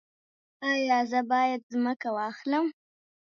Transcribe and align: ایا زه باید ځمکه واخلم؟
ایا 0.69 0.97
زه 1.11 1.19
باید 1.31 1.61
ځمکه 1.71 2.09
واخلم؟ 2.17 2.65